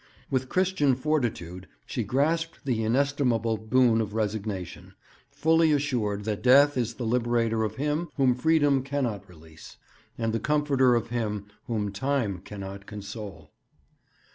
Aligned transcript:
With 0.31 0.49
Christian 0.49 0.95
fortitude 0.95 1.67
she 1.85 2.03
grasped 2.03 2.65
the 2.65 2.83
inestimable 2.83 3.57
boon 3.57 4.01
of 4.01 4.15
resignation, 4.15 4.95
fully 5.29 5.71
assured 5.73 6.23
that 6.23 6.41
'death 6.41 6.75
is 6.75 6.95
the 6.95 7.05
liberator 7.05 7.63
of 7.63 7.75
him 7.75 8.09
whom 8.15 8.33
freedom 8.33 8.81
cannot 8.81 9.29
release, 9.29 9.77
and 10.17 10.33
the 10.33 10.39
comforter 10.39 10.95
of 10.95 11.09
him 11.09 11.45
whom 11.65 11.91
time 11.91 12.39
cannot 12.39 12.87
console.' 12.87 13.51